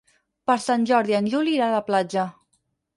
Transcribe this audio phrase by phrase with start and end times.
[0.51, 2.29] Per Sant Jordi en Juli irà a la platja.